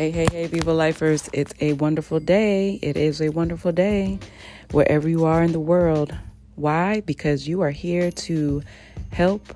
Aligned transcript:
Hey, 0.00 0.10
hey, 0.10 0.28
hey, 0.32 0.46
Viva 0.46 0.72
Lifers. 0.72 1.28
It's 1.34 1.52
a 1.60 1.74
wonderful 1.74 2.20
day. 2.20 2.78
It 2.80 2.96
is 2.96 3.20
a 3.20 3.28
wonderful 3.28 3.70
day 3.70 4.18
wherever 4.70 5.06
you 5.06 5.26
are 5.26 5.42
in 5.42 5.52
the 5.52 5.60
world. 5.60 6.14
Why? 6.54 7.02
Because 7.02 7.46
you 7.46 7.60
are 7.60 7.70
here 7.70 8.10
to 8.10 8.62
help 9.12 9.54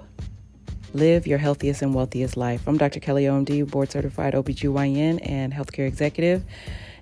live 0.92 1.26
your 1.26 1.38
healthiest 1.38 1.80
and 1.80 1.94
wealthiest 1.94 2.36
life. 2.36 2.68
I'm 2.68 2.76
Dr. 2.76 3.00
Kelly 3.00 3.24
OMD, 3.24 3.70
board 3.70 3.90
certified 3.90 4.34
OBGYN 4.34 5.26
and 5.26 5.50
healthcare 5.50 5.88
executive. 5.88 6.44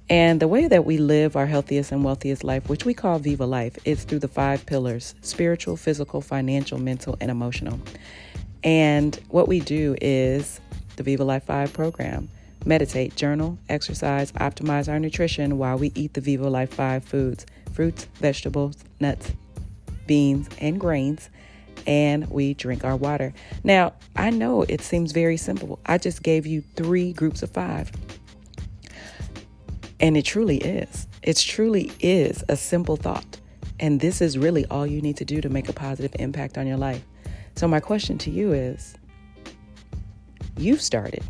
And 0.09 0.38
the 0.38 0.46
way 0.46 0.68
that 0.68 0.84
we 0.84 0.98
live 0.98 1.34
our 1.34 1.46
healthiest 1.46 1.90
and 1.90 2.04
wealthiest 2.04 2.45
life, 2.45 2.68
which 2.68 2.84
we 2.84 2.95
call 2.95 3.18
Viva 3.18 3.45
Life, 3.45 3.77
is 3.84 4.04
through 4.04 4.20
the 4.20 4.29
five 4.29 4.64
pillars 4.66 5.16
spiritual, 5.22 5.77
physical, 5.77 6.20
financial, 6.20 6.79
mental, 6.79 7.16
and 7.20 7.29
emotional. 7.29 7.80
And 8.62 9.18
what 9.31 9.49
we 9.49 9.59
do 9.59 9.96
is 10.00 10.61
the 10.95 11.03
Viva 11.03 11.25
Life 11.25 11.43
5 11.43 11.72
program 11.72 12.29
meditate, 12.64 13.16
journal, 13.16 13.58
exercise, 13.68 14.32
optimize 14.32 14.89
our 14.89 14.98
nutrition 14.98 15.58
while 15.58 15.79
we 15.79 15.93
eat 15.94 16.14
the 16.14 16.20
Viva 16.20 16.48
Life 16.48 16.72
5 16.75 17.04
foods 17.04 17.46
fruits, 17.72 18.04
vegetables, 18.16 18.76
nuts, 19.00 19.32
beans, 20.07 20.48
and 20.58 20.79
grains. 20.79 21.30
And 21.86 22.29
we 22.30 22.54
drink 22.54 22.84
our 22.84 22.96
water. 22.96 23.32
Now, 23.64 23.94
I 24.14 24.30
know 24.30 24.62
it 24.62 24.82
seems 24.82 25.12
very 25.12 25.36
simple. 25.36 25.80
I 25.86 25.98
just 25.98 26.22
gave 26.22 26.46
you 26.46 26.62
three 26.76 27.12
groups 27.12 27.43
of 27.43 27.50
five. 27.50 27.90
And 29.98 30.17
it 30.17 30.22
truly 30.22 30.58
is. 30.58 31.08
It 31.22 31.39
truly 31.39 31.90
is 31.98 32.44
a 32.48 32.56
simple 32.56 32.97
thought. 32.97 33.41
And 33.81 34.00
this 34.00 34.20
is 34.20 34.39
really 34.39 34.64
all 34.67 34.86
you 34.86 35.00
need 35.00 35.17
to 35.17 35.25
do 35.25 35.41
to 35.41 35.48
make 35.48 35.69
a 35.69 35.72
positive 35.72 36.14
impact 36.20 36.58
on 36.58 36.67
your 36.67 36.77
life. 36.77 37.03
So, 37.56 37.67
my 37.67 37.81
question 37.81 38.19
to 38.19 38.31
you 38.31 38.53
is 38.53 38.94
you've 40.56 40.83
started, 40.83 41.25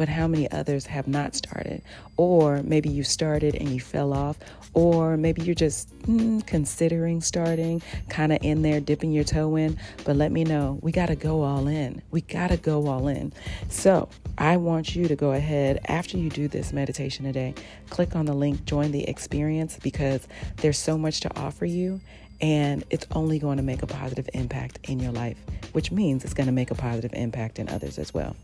but 0.00 0.08
how 0.08 0.26
many 0.26 0.50
others 0.50 0.86
have 0.86 1.06
not 1.06 1.34
started? 1.34 1.82
Or 2.16 2.62
maybe 2.62 2.88
you 2.88 3.04
started 3.04 3.54
and 3.54 3.68
you 3.68 3.80
fell 3.80 4.14
off, 4.14 4.38
or 4.72 5.18
maybe 5.18 5.42
you're 5.42 5.54
just 5.54 5.94
mm, 6.04 6.44
considering 6.46 7.20
starting, 7.20 7.82
kind 8.08 8.32
of 8.32 8.38
in 8.40 8.62
there 8.62 8.80
dipping 8.80 9.12
your 9.12 9.24
toe 9.24 9.56
in. 9.56 9.76
But 10.06 10.16
let 10.16 10.32
me 10.32 10.42
know. 10.42 10.78
We 10.80 10.90
got 10.90 11.08
to 11.08 11.16
go 11.16 11.42
all 11.42 11.68
in. 11.68 12.00
We 12.12 12.22
got 12.22 12.48
to 12.48 12.56
go 12.56 12.86
all 12.86 13.08
in. 13.08 13.34
So 13.68 14.08
I 14.38 14.56
want 14.56 14.96
you 14.96 15.06
to 15.06 15.16
go 15.16 15.32
ahead 15.32 15.80
after 15.84 16.16
you 16.16 16.30
do 16.30 16.48
this 16.48 16.72
meditation 16.72 17.26
today, 17.26 17.52
click 17.90 18.16
on 18.16 18.24
the 18.24 18.32
link, 18.32 18.64
join 18.64 18.92
the 18.92 19.06
experience 19.06 19.78
because 19.82 20.26
there's 20.62 20.78
so 20.78 20.96
much 20.96 21.20
to 21.20 21.38
offer 21.38 21.66
you 21.66 22.00
and 22.40 22.84
it's 22.88 23.06
only 23.12 23.38
going 23.38 23.58
to 23.58 23.62
make 23.62 23.82
a 23.82 23.86
positive 23.86 24.28
impact 24.32 24.78
in 24.84 24.98
your 24.98 25.12
life, 25.12 25.36
which 25.72 25.90
means 25.90 26.24
it's 26.24 26.34
going 26.34 26.46
to 26.46 26.52
make 26.52 26.70
a 26.70 26.74
positive 26.74 27.12
impact 27.14 27.58
in 27.58 27.68
others 27.68 27.98
as 27.98 28.12
well. 28.12 28.36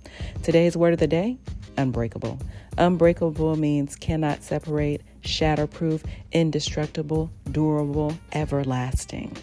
Today's 0.42 0.76
word 0.76 0.92
of 0.92 0.98
the 0.98 1.06
day 1.06 1.38
unbreakable. 1.76 2.38
Unbreakable 2.78 3.56
means 3.56 3.96
cannot 3.96 4.42
separate, 4.42 5.02
shatterproof, 5.22 6.02
indestructible, 6.32 7.30
durable, 7.50 8.16
everlasting. 8.32 9.36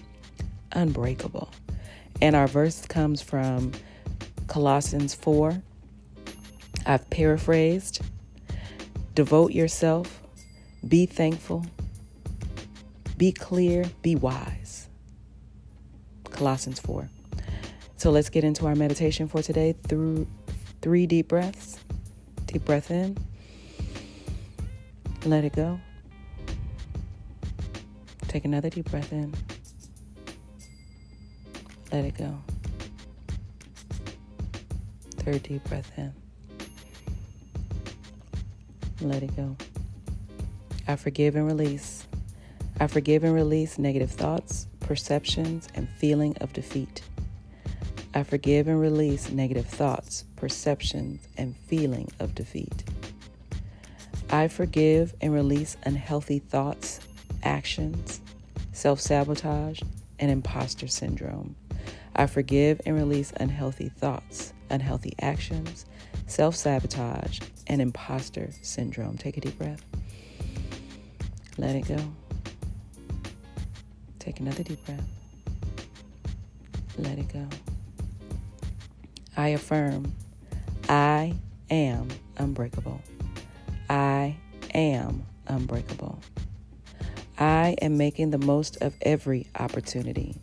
Unbreakable. 0.72 1.52
And 2.22 2.36
our 2.36 2.48
verse 2.48 2.86
comes 2.86 3.22
from 3.22 3.72
Colossians 4.48 5.14
4. 5.14 5.62
I've 6.86 7.10
paraphrased. 7.10 8.02
Devote 9.16 9.52
yourself, 9.52 10.22
be 10.88 11.06
thankful, 11.06 11.66
be 13.16 13.32
clear, 13.32 13.86
be 14.02 14.16
wise. 14.16 14.88
Colossians 16.32 16.80
4. 16.80 17.10
So 17.98 18.12
let's 18.12 18.30
get 18.30 18.44
into 18.44 18.66
our 18.68 18.76
meditation 18.76 19.28
for 19.28 19.42
today 19.42 19.76
through 19.88 20.28
three 20.82 21.08
deep 21.08 21.30
breaths. 21.30 21.80
Deep 22.48 22.66
breath 22.66 22.92
in. 22.92 23.18
Let 25.26 25.46
it 25.46 25.54
go. 25.54 25.80
Take 28.28 28.46
another 28.46 28.70
deep 28.70 28.90
breath 28.92 29.14
in. 29.14 29.34
Let 31.92 32.06
it 32.06 32.18
go. 32.18 32.38
Third 35.18 35.44
deep 35.44 35.64
breath 35.64 35.92
in. 35.98 36.14
Let 39.00 39.24
it 39.24 39.36
go. 39.36 39.56
I 40.88 40.96
forgive 40.98 41.36
and 41.36 41.46
release. 41.46 42.06
I 42.80 42.88
forgive 42.88 43.24
and 43.24 43.34
release 43.34 43.78
negative 43.78 44.12
thoughts, 44.12 44.68
perceptions, 44.82 45.70
and 45.76 45.88
feeling 45.88 46.36
of 46.42 46.52
defeat. 46.52 47.02
I 48.16 48.22
forgive 48.22 48.68
and 48.68 48.80
release 48.80 49.32
negative 49.32 49.66
thoughts, 49.66 50.24
perceptions, 50.36 51.28
and 51.36 51.56
feeling 51.68 52.12
of 52.20 52.36
defeat. 52.36 52.84
I 54.30 54.48
forgive 54.48 55.16
and 55.20 55.34
release 55.34 55.78
unhealthy 55.84 56.38
thoughts, 56.38 57.00
actions, 57.42 58.22
self 58.72 59.00
sabotage, 59.00 59.82
and 60.20 60.30
imposter 60.30 60.88
syndrome. 60.88 61.56
I 62.16 62.28
forgive 62.28 62.82
and 62.86 62.96
release 62.96 63.34
unhealthy 63.38 63.90
thoughts, 63.90 64.54
unhealthy 64.70 65.14
actions, 65.20 65.86
self 66.28 66.56
sabotage, 66.56 67.40
and 67.66 67.82
imposter 67.82 68.52
syndrome. 68.62 69.18
Take 69.18 69.38
a 69.38 69.42
deep 69.42 69.58
breath. 69.58 69.84
Let 71.58 71.76
it 71.76 71.88
go. 71.88 71.98
Take 74.20 74.40
another 74.40 74.64
deep 74.64 74.86
breath. 74.86 75.08
Let 77.00 77.18
it 77.18 77.34
go. 77.34 77.48
I 79.36 79.50
affirm 79.50 80.14
I 80.90 81.34
am 81.70 82.10
unbreakable. 82.38 83.02
I 83.90 84.38
am 84.74 85.26
unbreakable. 85.48 86.20
I 87.40 87.76
am 87.82 87.98
making 87.98 88.30
the 88.30 88.38
most 88.38 88.78
of 88.82 88.94
every 89.02 89.48
opportunity. 89.60 90.36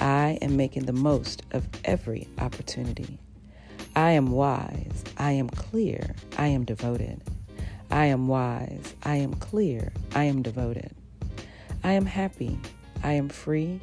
I 0.00 0.38
am 0.40 0.56
making 0.56 0.84
the 0.86 0.92
most 0.92 1.42
of 1.50 1.66
every 1.84 2.28
opportunity. 2.38 3.18
I 3.96 4.12
am 4.12 4.30
wise. 4.30 5.04
I 5.16 5.32
am 5.32 5.48
clear. 5.48 6.14
I 6.36 6.48
am 6.48 6.64
devoted. 6.64 7.20
I 7.90 8.06
am 8.06 8.28
wise. 8.28 8.94
I 9.02 9.16
am 9.16 9.34
clear. 9.34 9.92
I 10.14 10.24
am 10.24 10.42
devoted. 10.42 10.94
I 11.82 11.92
am 11.92 12.06
happy. 12.06 12.58
I 13.02 13.12
am 13.12 13.28
free. 13.28 13.80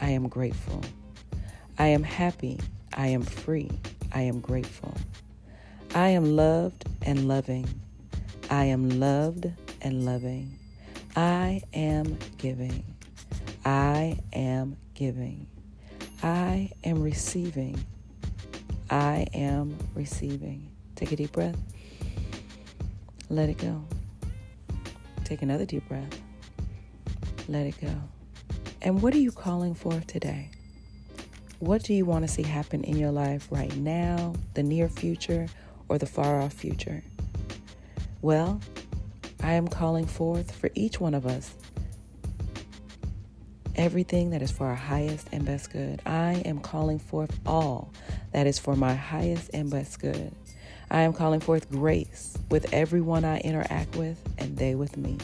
I 0.00 0.10
am 0.10 0.28
grateful. 0.28 0.82
I 1.78 1.86
am 1.88 2.02
happy. 2.02 2.60
I 2.92 3.08
am 3.08 3.22
free. 3.22 3.70
I 4.14 4.22
am 4.22 4.38
grateful. 4.38 4.94
I 5.92 6.10
am 6.10 6.36
loved 6.36 6.84
and 7.02 7.26
loving. 7.26 7.66
I 8.48 8.66
am 8.66 9.00
loved 9.00 9.50
and 9.82 10.04
loving. 10.04 10.56
I 11.16 11.62
am 11.74 12.16
giving. 12.38 12.84
I 13.64 14.20
am 14.32 14.76
giving. 14.94 15.48
I 16.22 16.70
am 16.84 17.02
receiving. 17.02 17.84
I 18.88 19.26
am 19.34 19.76
receiving. 19.94 20.70
Take 20.94 21.10
a 21.10 21.16
deep 21.16 21.32
breath. 21.32 21.58
Let 23.28 23.48
it 23.48 23.58
go. 23.58 23.82
Take 25.24 25.42
another 25.42 25.66
deep 25.66 25.88
breath. 25.88 26.20
Let 27.48 27.66
it 27.66 27.80
go. 27.80 27.92
And 28.80 29.02
what 29.02 29.12
are 29.12 29.18
you 29.18 29.32
calling 29.32 29.74
for 29.74 29.98
today? 30.06 30.50
What 31.64 31.82
do 31.82 31.94
you 31.94 32.04
want 32.04 32.26
to 32.26 32.28
see 32.28 32.42
happen 32.42 32.84
in 32.84 32.98
your 32.98 33.10
life 33.10 33.48
right 33.50 33.74
now, 33.74 34.34
the 34.52 34.62
near 34.62 34.86
future, 34.86 35.48
or 35.88 35.96
the 35.96 36.04
far 36.04 36.42
off 36.42 36.52
future? 36.52 37.02
Well, 38.20 38.60
I 39.42 39.54
am 39.54 39.68
calling 39.68 40.04
forth 40.04 40.54
for 40.54 40.68
each 40.74 41.00
one 41.00 41.14
of 41.14 41.24
us 41.24 41.54
everything 43.76 44.28
that 44.30 44.42
is 44.42 44.50
for 44.50 44.66
our 44.66 44.74
highest 44.74 45.26
and 45.32 45.46
best 45.46 45.72
good. 45.72 46.02
I 46.04 46.42
am 46.44 46.58
calling 46.58 46.98
forth 46.98 47.34
all 47.46 47.90
that 48.32 48.46
is 48.46 48.58
for 48.58 48.76
my 48.76 48.92
highest 48.92 49.48
and 49.54 49.70
best 49.70 50.00
good. 50.00 50.32
I 50.90 51.00
am 51.00 51.14
calling 51.14 51.40
forth 51.40 51.70
grace 51.70 52.36
with 52.50 52.74
everyone 52.74 53.24
I 53.24 53.40
interact 53.40 53.96
with 53.96 54.20
and 54.36 54.54
they 54.58 54.74
with 54.74 54.98
me. 54.98 55.16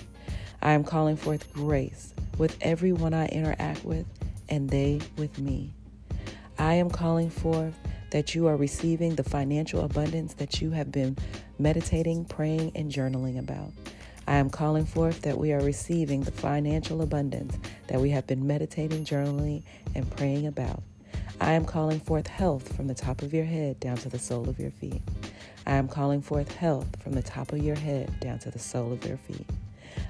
I 0.62 0.72
am 0.72 0.84
calling 0.84 1.16
forth 1.19 1.52
grace 1.52 2.14
with 2.38 2.56
everyone 2.62 3.12
I 3.12 3.26
interact 3.26 3.84
with 3.84 4.06
and 4.48 4.70
they 4.70 5.02
with 5.19 5.38
me. 5.38 5.75
I 6.60 6.74
am 6.74 6.90
calling 6.90 7.30
forth 7.30 7.74
that 8.10 8.34
you 8.34 8.46
are 8.46 8.54
receiving 8.54 9.14
the 9.14 9.24
financial 9.24 9.82
abundance 9.82 10.34
that 10.34 10.60
you 10.60 10.72
have 10.72 10.92
been 10.92 11.16
meditating, 11.58 12.26
praying, 12.26 12.72
and 12.74 12.92
journaling 12.92 13.38
about. 13.38 13.72
I 14.28 14.36
am 14.36 14.50
calling 14.50 14.84
forth 14.84 15.22
that 15.22 15.38
we 15.38 15.54
are 15.54 15.62
receiving 15.62 16.20
the 16.20 16.30
financial 16.30 17.00
abundance 17.00 17.56
that 17.86 17.98
we 17.98 18.10
have 18.10 18.26
been 18.26 18.46
meditating, 18.46 19.06
journaling, 19.06 19.62
and 19.94 20.14
praying 20.18 20.48
about. 20.48 20.82
I 21.40 21.52
am 21.52 21.64
calling 21.64 21.98
forth 21.98 22.26
health 22.26 22.76
from 22.76 22.88
the 22.88 22.94
top 22.94 23.22
of 23.22 23.32
your 23.32 23.46
head 23.46 23.80
down 23.80 23.96
to 23.96 24.10
the 24.10 24.18
sole 24.18 24.46
of 24.46 24.60
your 24.60 24.70
feet. 24.70 25.00
I 25.66 25.76
am 25.76 25.88
calling 25.88 26.20
forth 26.20 26.54
health 26.54 27.02
from 27.02 27.14
the 27.14 27.22
top 27.22 27.52
of 27.52 27.64
your 27.64 27.76
head 27.76 28.20
down 28.20 28.38
to 28.40 28.50
the 28.50 28.58
sole 28.58 28.92
of 28.92 29.06
your 29.06 29.16
feet. 29.16 29.48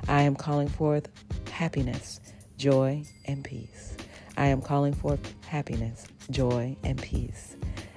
I 0.08 0.23
am 0.23 0.35
calling 0.35 0.69
forth 0.69 1.11
happiness, 1.52 2.19
joy, 2.56 3.05
and 3.26 3.44
peace. 3.44 4.00
I 4.41 4.47
am 4.47 4.63
calling 4.63 4.95
forth 4.95 5.21
happiness, 5.45 6.07
joy, 6.31 6.75
and 6.83 7.01
peace. 7.01 7.57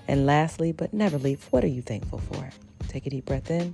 And 0.09 0.25
lastly, 0.25 0.73
but 0.73 0.93
never 0.93 1.17
least, 1.17 1.43
what 1.51 1.63
are 1.63 1.67
you 1.67 1.81
thankful 1.81 2.19
for? 2.19 2.49
Take 2.89 3.05
a 3.05 3.09
deep 3.09 3.23
breath 3.23 3.49
in. 3.49 3.73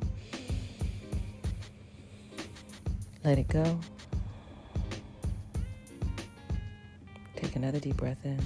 Let 3.23 3.39
it 3.39 3.47
go. 3.47 3.79
Take 7.37 7.55
another 7.55 7.79
deep 7.79 7.97
breath 7.97 8.23
in. 8.23 8.39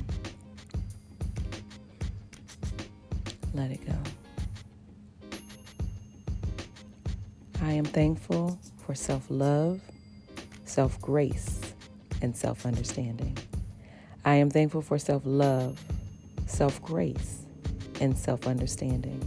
Let 3.53 3.71
it 3.71 3.85
go. 3.85 3.97
I 7.61 7.73
am 7.73 7.83
thankful 7.83 8.57
for 8.77 8.95
self 8.95 9.25
love, 9.27 9.81
self 10.63 11.01
grace, 11.01 11.59
and 12.21 12.33
self 12.37 12.65
understanding. 12.65 13.37
I 14.25 14.35
am 14.35 14.49
thankful 14.49 14.81
for 14.81 14.97
self 14.97 15.23
love, 15.25 15.83
self 16.45 16.81
grace, 16.81 17.45
and 17.99 18.17
self 18.17 18.47
understanding. 18.47 19.21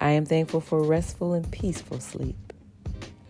I 0.00 0.10
am 0.10 0.24
thankful 0.24 0.60
for 0.60 0.82
restful 0.82 1.34
and 1.34 1.50
peaceful 1.50 2.00
sleep. 2.00 2.52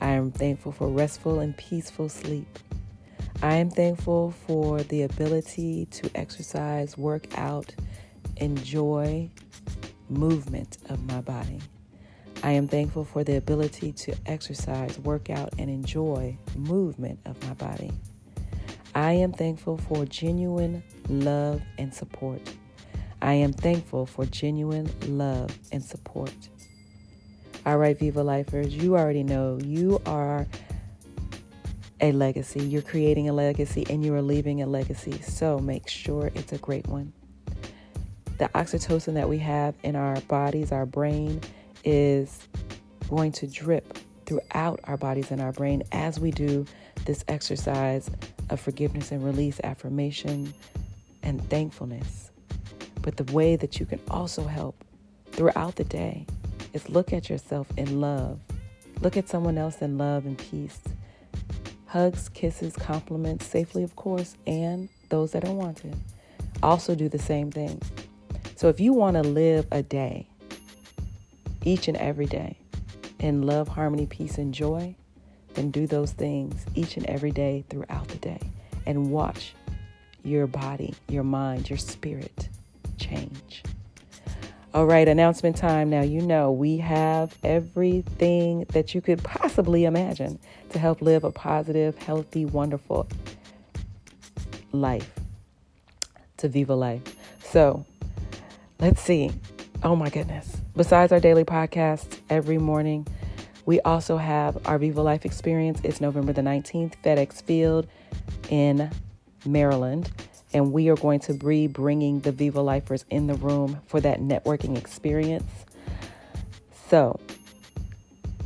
I 0.01 0.11
am 0.11 0.31
thankful 0.31 0.73
for 0.73 0.89
restful 0.89 1.41
and 1.41 1.57
peaceful 1.57 2.09
sleep. 2.09 2.59
I 3.43 3.57
am 3.57 3.71
thankful 3.71 4.31
for 4.47 4.83
the 4.83 5.03
ability 5.03 5.87
to 5.87 6.11
exercise, 6.15 6.97
work 6.97 7.27
out, 7.37 7.75
enjoy 8.37 9.31
movement 10.09 10.79
of 10.89 11.05
my 11.05 11.21
body. 11.21 11.61
I 12.43 12.53
am 12.53 12.69
thankful 12.69 13.05
for 13.05 13.25
the 13.25 13.37
ability 13.37 13.93
to 13.93 14.15
exercise, 14.27 14.99
work 14.99 15.31
out, 15.31 15.53
and 15.59 15.71
enjoy 15.71 16.37
movement 16.57 17.19
of 17.25 17.43
my 17.47 17.55
body. 17.55 17.91
I 18.95 19.13
am 19.13 19.33
thankful 19.33 19.77
for 19.77 20.05
genuine 20.05 20.83
love 21.09 21.63
and 21.79 21.93
support. 21.93 22.41
I 23.21 23.35
am 23.35 23.53
thankful 23.53 24.07
for 24.07 24.27
genuine 24.27 24.91
love 25.09 25.59
and 25.73 25.83
support. 25.83 26.33
All 27.67 27.79
right, 27.79 27.99
Viva 27.99 28.23
Lifers, 28.23 28.75
you 28.75 28.97
already 28.97 29.23
know 29.23 29.59
you 29.63 30.01
are 30.07 30.47
a 32.01 32.13
legacy. 32.13 32.63
You're 32.63 32.83
creating 32.83 33.29
a 33.29 33.33
legacy 33.33 33.87
and 33.89 34.05
you 34.05 34.15
are 34.15 34.23
leaving 34.23 34.63
a 34.63 34.67
legacy. 34.67 35.21
So 35.23 35.59
make 35.59 35.89
sure 35.89 36.31
it's 36.35 36.53
a 36.53 36.59
great 36.59 36.87
one. 36.87 37.13
The 38.39 38.49
oxytocin 38.49 39.15
that 39.15 39.29
we 39.29 39.39
have 39.39 39.75
in 39.83 39.97
our 39.97 40.21
bodies, 40.23 40.71
our 40.71 40.87
brain, 40.87 41.41
is 41.85 42.47
going 43.09 43.33
to 43.33 43.47
drip 43.47 43.99
throughout 44.27 44.81
our 44.85 44.97
bodies 44.97 45.31
and 45.31 45.41
our 45.41 45.53
brain 45.53 45.83
as 45.93 46.19
we 46.19 46.31
do 46.31 46.67
this 47.05 47.25
exercise 47.29 48.11
of 48.51 48.61
forgiveness 48.61 49.13
and 49.13 49.25
release, 49.25 49.61
affirmation, 49.65 50.53
and 51.23 51.49
thankfulness. 51.51 52.31
But 53.03 53.17
the 53.17 53.33
way 53.33 53.57
that 53.57 53.79
you 53.79 53.87
can 53.87 54.01
also 54.11 54.45
help 54.45 54.85
throughout 55.33 55.77
the 55.77 55.85
day 55.85 56.27
is 56.73 56.89
look 56.89 57.13
at 57.13 57.29
yourself 57.29 57.67
in 57.77 58.01
love. 58.01 58.41
Look 59.01 59.17
at 59.17 59.29
someone 59.29 59.59
else 59.59 59.83
in 59.83 59.99
love 59.99 60.25
and 60.25 60.39
peace. 60.39 60.81
Hugs, 61.87 62.29
kisses, 62.31 62.75
compliments, 62.75 63.47
safely, 63.47 63.83
of 63.83 63.95
course, 63.97 64.37
and 64.47 64.89
those 65.11 65.33
that 65.33 65.45
are 65.45 65.53
wanted. 65.53 65.97
Also, 66.63 66.95
do 66.95 67.09
the 67.09 67.19
same 67.19 67.51
thing. 67.51 67.81
So, 68.57 68.69
if 68.69 68.81
you 68.81 68.93
want 68.93 69.17
to 69.17 69.23
live 69.23 69.67
a 69.71 69.83
day 69.83 70.29
each 71.65 71.89
and 71.89 71.97
every 71.97 72.27
day 72.27 72.59
in 73.25 73.41
love, 73.41 73.69
harmony, 73.69 74.05
peace, 74.05 74.37
and 74.37 74.53
joy, 74.53 74.95
then 75.55 75.71
do 75.71 75.87
those 75.87 76.13
things 76.13 76.67
each 76.75 76.99
and 76.99 77.07
every 77.07 77.31
day 77.31 77.65
throughout 77.71 78.07
the 78.09 78.19
day 78.19 78.41
and 78.85 79.11
watch 79.11 79.55
your 80.23 80.47
body, 80.47 80.95
your 81.09 81.25
mind, 81.25 81.71
your 81.71 81.79
spirit 81.79 82.51
change. 82.99 83.63
All 84.75 84.85
right, 84.85 85.09
announcement 85.09 85.57
time. 85.57 85.89
Now, 85.89 86.03
you 86.03 86.21
know, 86.21 86.53
we 86.53 86.77
have 86.79 87.35
everything 87.43 88.67
that 88.75 88.95
you 88.95 89.01
could 89.01 89.23
possibly 89.23 89.87
imagine 89.87 90.39
to 90.71 90.79
help 90.79 91.01
live 91.01 91.25
a 91.25 91.31
positive, 91.31 91.97
healthy, 91.97 92.45
wonderful 92.45 93.09
life, 94.73 95.13
to 96.37 96.49
Viva 96.49 96.75
Life. 96.75 97.17
So, 97.43 97.87
let's 98.81 99.01
see. 99.01 99.31
Oh 99.85 99.95
my 99.95 100.09
goodness. 100.09 100.57
Besides 100.75 101.13
our 101.13 101.21
daily 101.21 101.45
podcast 101.45 102.21
every 102.31 102.57
morning, 102.57 103.07
we 103.67 103.83
also 103.83 104.17
have 104.17 104.57
our 104.67 104.79
Viva 104.79 105.03
Life 105.03 105.27
experience. 105.27 105.79
It's 105.85 106.01
November 106.01 106.33
the 106.33 106.41
19th, 106.41 106.95
FedEx 107.05 107.43
Field 107.43 107.87
in 108.49 108.91
Maryland. 109.45 110.11
And 110.55 110.73
we 110.73 110.89
are 110.89 110.97
going 110.97 111.21
to 111.21 111.35
be 111.35 111.67
bringing 111.67 112.21
the 112.21 112.33
Viva 112.33 112.63
Lifers 112.63 113.05
in 113.11 113.27
the 113.27 113.35
room 113.35 113.79
for 113.87 114.01
that 114.01 114.21
networking 114.21 114.79
experience. 114.79 115.53
So 116.89 117.21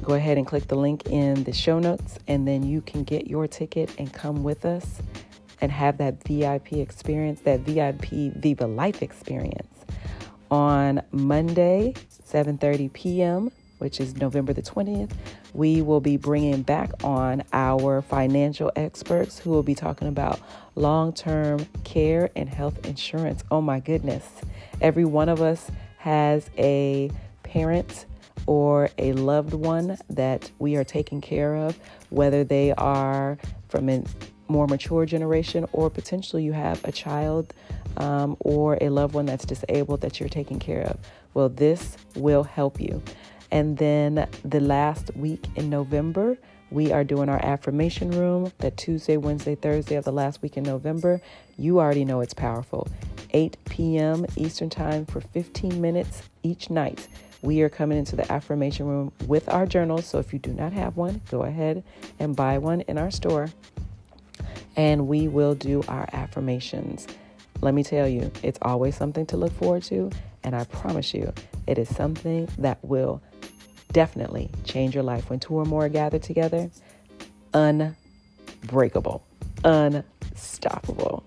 go 0.02 0.14
ahead 0.14 0.38
and 0.38 0.46
click 0.46 0.66
the 0.66 0.74
link 0.74 1.06
in 1.06 1.44
the 1.44 1.52
show 1.52 1.78
notes, 1.78 2.18
and 2.26 2.48
then 2.48 2.64
you 2.64 2.80
can 2.80 3.04
get 3.04 3.28
your 3.28 3.46
ticket 3.46 3.94
and 3.96 4.12
come 4.12 4.42
with 4.42 4.64
us 4.64 5.00
and 5.60 5.70
have 5.70 5.98
that 5.98 6.20
VIP 6.24 6.72
experience, 6.72 7.42
that 7.42 7.60
VIP 7.60 8.34
Viva 8.34 8.66
Life 8.66 9.02
experience 9.02 9.77
on 10.50 11.02
Monday, 11.12 11.94
7:30 12.26 12.92
p.m., 12.92 13.50
which 13.78 14.00
is 14.00 14.16
November 14.16 14.52
the 14.52 14.62
20th. 14.62 15.12
We 15.54 15.82
will 15.82 16.00
be 16.00 16.16
bringing 16.16 16.62
back 16.62 16.90
on 17.04 17.42
our 17.52 18.02
financial 18.02 18.72
experts 18.76 19.38
who 19.38 19.50
will 19.50 19.62
be 19.62 19.74
talking 19.74 20.08
about 20.08 20.40
long-term 20.74 21.66
care 21.84 22.30
and 22.36 22.48
health 22.48 22.84
insurance. 22.86 23.44
Oh 23.50 23.60
my 23.60 23.80
goodness. 23.80 24.26
Every 24.80 25.04
one 25.04 25.28
of 25.28 25.40
us 25.40 25.70
has 25.98 26.50
a 26.58 27.10
parent 27.42 28.06
or 28.46 28.90
a 28.98 29.12
loved 29.12 29.52
one 29.52 29.98
that 30.08 30.50
we 30.58 30.76
are 30.76 30.84
taking 30.84 31.20
care 31.20 31.54
of, 31.54 31.78
whether 32.10 32.44
they 32.44 32.72
are 32.72 33.38
from 33.68 33.88
a 33.88 34.02
more 34.48 34.66
mature 34.66 35.06
generation 35.06 35.66
or 35.72 35.90
potentially 35.90 36.42
you 36.42 36.52
have 36.52 36.84
a 36.84 36.92
child 36.92 37.52
um, 37.96 38.36
or 38.40 38.78
a 38.80 38.88
loved 38.88 39.14
one 39.14 39.26
that's 39.26 39.44
disabled 39.44 40.00
that 40.00 40.20
you're 40.20 40.28
taking 40.28 40.58
care 40.58 40.82
of. 40.82 40.98
Well, 41.34 41.48
this 41.48 41.96
will 42.14 42.42
help 42.42 42.80
you. 42.80 43.02
And 43.50 43.78
then 43.78 44.28
the 44.44 44.60
last 44.60 45.14
week 45.16 45.46
in 45.56 45.70
November, 45.70 46.36
we 46.70 46.92
are 46.92 47.04
doing 47.04 47.28
our 47.28 47.42
affirmation 47.44 48.10
room 48.10 48.52
that 48.58 48.76
Tuesday, 48.76 49.16
Wednesday, 49.16 49.54
Thursday 49.54 49.96
of 49.96 50.04
the 50.04 50.12
last 50.12 50.42
week 50.42 50.56
in 50.56 50.64
November. 50.64 51.20
You 51.56 51.80
already 51.80 52.04
know 52.04 52.20
it's 52.20 52.34
powerful. 52.34 52.88
8 53.30 53.56
p.m. 53.66 54.26
Eastern 54.36 54.68
Time 54.68 55.06
for 55.06 55.20
15 55.20 55.80
minutes 55.80 56.22
each 56.42 56.68
night. 56.70 57.08
We 57.40 57.62
are 57.62 57.68
coming 57.68 57.96
into 57.96 58.16
the 58.16 58.30
affirmation 58.30 58.86
room 58.86 59.12
with 59.26 59.48
our 59.48 59.64
journals. 59.64 60.06
So 60.06 60.18
if 60.18 60.32
you 60.32 60.38
do 60.38 60.52
not 60.52 60.72
have 60.72 60.96
one, 60.96 61.20
go 61.30 61.42
ahead 61.42 61.84
and 62.18 62.34
buy 62.34 62.58
one 62.58 62.82
in 62.82 62.98
our 62.98 63.10
store. 63.10 63.48
And 64.78 65.08
we 65.08 65.28
will 65.28 65.54
do 65.54 65.82
our 65.88 66.08
affirmations. 66.12 67.06
Let 67.60 67.74
me 67.74 67.82
tell 67.82 68.08
you, 68.08 68.30
it's 68.42 68.60
always 68.62 68.96
something 68.96 69.26
to 69.26 69.36
look 69.36 69.52
forward 69.52 69.82
to. 69.84 70.10
And 70.44 70.54
I 70.54 70.64
promise 70.64 71.12
you, 71.12 71.32
it 71.66 71.78
is 71.78 71.94
something 71.94 72.48
that 72.58 72.78
will 72.82 73.20
definitely 73.92 74.50
change 74.64 74.94
your 74.94 75.02
life. 75.02 75.28
When 75.28 75.40
two 75.40 75.54
or 75.54 75.64
more 75.64 75.86
are 75.86 75.88
gathered 75.88 76.22
together, 76.22 76.70
unbreakable, 77.52 79.24
unstoppable. 79.64 81.24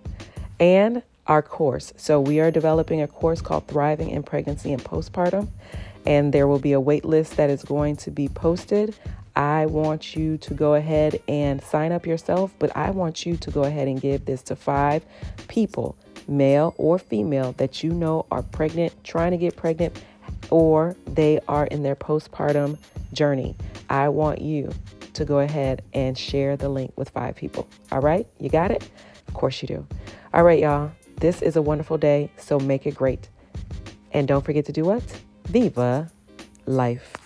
And 0.59 1.03
our 1.27 1.41
course. 1.41 1.93
So, 1.97 2.19
we 2.19 2.39
are 2.39 2.51
developing 2.51 3.01
a 3.01 3.07
course 3.07 3.41
called 3.41 3.67
Thriving 3.67 4.09
in 4.09 4.23
Pregnancy 4.23 4.73
and 4.73 4.83
Postpartum, 4.83 5.49
and 6.05 6.33
there 6.33 6.47
will 6.47 6.59
be 6.59 6.71
a 6.73 6.79
wait 6.79 7.05
list 7.05 7.37
that 7.37 7.49
is 7.49 7.63
going 7.63 7.95
to 7.97 8.11
be 8.11 8.27
posted. 8.27 8.95
I 9.35 9.65
want 9.65 10.15
you 10.15 10.37
to 10.39 10.53
go 10.53 10.75
ahead 10.75 11.21
and 11.27 11.61
sign 11.63 11.91
up 11.91 12.05
yourself, 12.05 12.53
but 12.59 12.75
I 12.75 12.91
want 12.91 13.25
you 13.25 13.37
to 13.37 13.51
go 13.51 13.63
ahead 13.63 13.87
and 13.87 13.99
give 13.99 14.25
this 14.25 14.41
to 14.43 14.55
five 14.55 15.05
people 15.47 15.97
male 16.27 16.73
or 16.77 16.97
female, 16.97 17.53
that 17.53 17.83
you 17.83 17.91
know 17.91 18.25
are 18.31 18.43
pregnant, 18.43 18.93
trying 19.03 19.31
to 19.31 19.37
get 19.37 19.55
pregnant, 19.55 20.03
or 20.49 20.95
they 21.05 21.39
are 21.47 21.65
in 21.67 21.83
their 21.83 21.95
postpartum 21.95 22.77
journey. 23.13 23.55
I 23.89 24.09
want 24.09 24.41
you 24.41 24.71
to 25.13 25.25
go 25.25 25.39
ahead 25.39 25.83
and 25.93 26.17
share 26.17 26.55
the 26.55 26.69
link 26.69 26.93
with 26.95 27.09
five 27.09 27.35
people. 27.35 27.67
All 27.91 27.99
right? 27.99 28.25
You 28.39 28.49
got 28.49 28.71
it? 28.71 28.89
Of 29.27 29.33
course 29.33 29.61
you 29.61 29.67
do. 29.67 29.87
All 30.33 30.43
right, 30.43 30.59
y'all. 30.59 30.91
This 31.17 31.41
is 31.41 31.55
a 31.55 31.61
wonderful 31.61 31.97
day, 31.97 32.31
so 32.37 32.59
make 32.59 32.87
it 32.87 32.95
great. 32.95 33.29
And 34.11 34.27
don't 34.27 34.43
forget 34.43 34.65
to 34.65 34.71
do 34.71 34.83
what? 34.83 35.03
Viva 35.45 36.09
life. 36.65 37.20